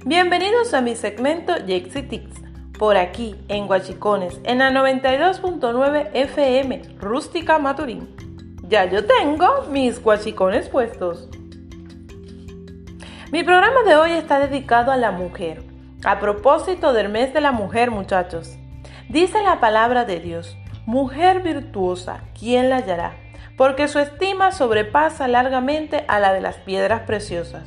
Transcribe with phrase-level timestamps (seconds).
[0.06, 2.42] Bienvenidos a mi segmento Jexy Tics,
[2.80, 8.10] por aquí en Guachicones, en la 92.9 FM, Rústica Maturín.
[8.64, 11.30] Ya yo tengo mis guachicones puestos.
[13.32, 15.62] Mi programa de hoy está dedicado a la mujer.
[16.04, 18.58] A propósito del mes de la mujer, muchachos.
[19.10, 23.14] Dice la palabra de Dios, mujer virtuosa, ¿quién la hallará?
[23.56, 27.64] Porque su estima sobrepasa largamente a la de las piedras preciosas.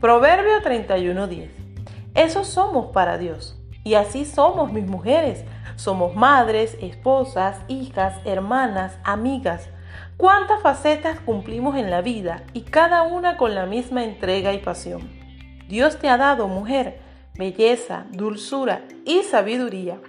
[0.00, 1.50] Proverbio 31:10.
[2.16, 3.56] Eso somos para Dios.
[3.84, 5.44] Y así somos mis mujeres.
[5.76, 9.68] Somos madres, esposas, hijas, hermanas, amigas.
[10.16, 15.08] ¿Cuántas facetas cumplimos en la vida y cada una con la misma entrega y pasión?
[15.68, 16.98] Dios te ha dado, mujer,
[17.34, 20.00] belleza, dulzura y sabiduría.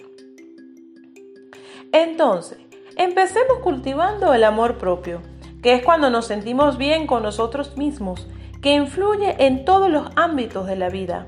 [1.94, 2.58] Entonces,
[2.97, 5.22] empecemos cultivando el amor propio,
[5.61, 8.27] que es cuando nos sentimos bien con nosotros mismos,
[8.63, 11.27] que influye en todos los ámbitos de la vida.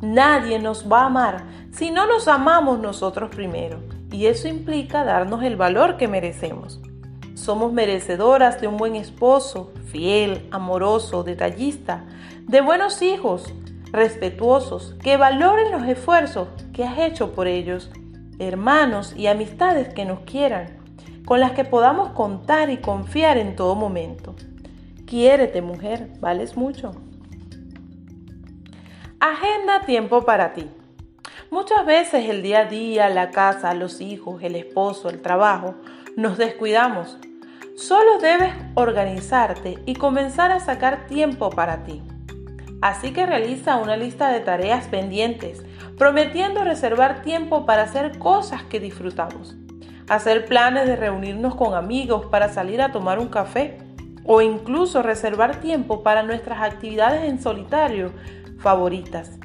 [0.00, 5.42] Nadie nos va a amar si no nos amamos nosotros primero, y eso implica darnos
[5.42, 6.80] el valor que merecemos.
[7.34, 12.06] Somos merecedoras de un buen esposo, fiel, amoroso, detallista,
[12.46, 13.52] de buenos hijos,
[13.92, 17.90] respetuosos, que valoren los esfuerzos que has hecho por ellos
[18.38, 20.78] hermanos y amistades que nos quieran,
[21.24, 24.34] con las que podamos contar y confiar en todo momento.
[25.06, 26.92] Quiérete, mujer, vales mucho.
[29.20, 30.70] Agenda tiempo para ti.
[31.50, 35.74] Muchas veces el día a día, la casa, los hijos, el esposo, el trabajo,
[36.16, 37.16] nos descuidamos.
[37.76, 42.02] Solo debes organizarte y comenzar a sacar tiempo para ti.
[42.80, 45.64] Así que realiza una lista de tareas pendientes,
[45.96, 49.56] prometiendo reservar tiempo para hacer cosas que disfrutamos.
[50.08, 53.78] Hacer planes de reunirnos con amigos para salir a tomar un café
[54.24, 58.12] o incluso reservar tiempo para nuestras actividades en solitario
[58.58, 59.38] favoritas.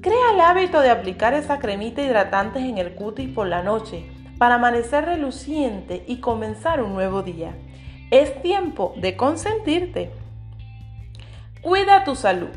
[0.00, 4.06] Crea el hábito de aplicar esa cremita hidratante en el cutis por la noche
[4.38, 7.56] para amanecer reluciente y comenzar un nuevo día.
[8.10, 10.12] Es tiempo de consentirte.
[11.62, 12.50] Cuida tu salud.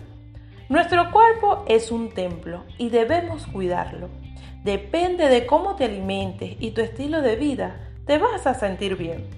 [0.69, 4.09] Nuestro cuerpo es un templo y debemos cuidarlo.
[4.65, 9.29] Depende de cómo te alimentes y tu estilo de vida, te vas a sentir bien.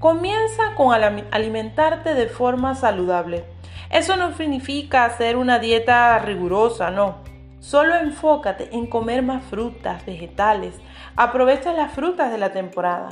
[0.00, 3.44] Comienza con alimentarte de forma saludable.
[3.90, 7.18] Eso no significa hacer una dieta rigurosa, no.
[7.60, 10.74] Solo enfócate en comer más frutas, vegetales.
[11.14, 13.10] Aprovecha las frutas de la temporada.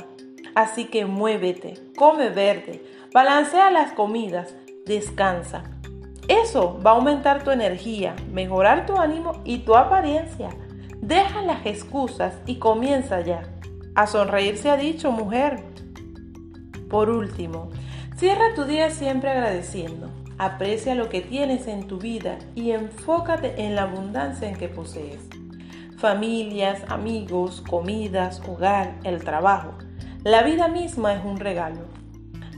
[0.55, 2.83] Así que muévete, come verde,
[3.13, 4.53] balancea las comidas,
[4.85, 5.63] descansa.
[6.27, 10.49] Eso va a aumentar tu energía, mejorar tu ánimo y tu apariencia.
[11.01, 13.43] Deja las excusas y comienza ya.
[13.95, 15.63] A sonreír se ha dicho, mujer.
[16.89, 17.69] Por último,
[18.15, 20.09] cierra tu día siempre agradeciendo.
[20.37, 25.27] Aprecia lo que tienes en tu vida y enfócate en la abundancia en que posees.
[25.97, 29.73] Familias, amigos, comidas, hogar, el trabajo.
[30.23, 32.00] La vida misma es un regalo.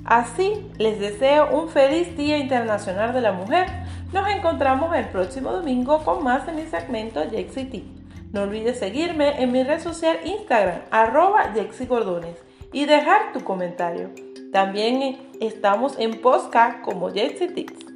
[0.05, 3.67] Así, les deseo un feliz Día Internacional de la Mujer.
[4.11, 7.85] Nos encontramos el próximo domingo con más en mi segmento Jexy
[8.33, 11.53] No olvides seguirme en mi red social Instagram, arroba
[11.87, 12.37] Gordones,
[12.73, 14.09] y dejar tu comentario.
[14.51, 17.92] También estamos en podcast como Jexy